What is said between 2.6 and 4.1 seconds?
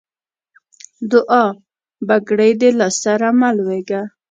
دې له سره مه لوېږه.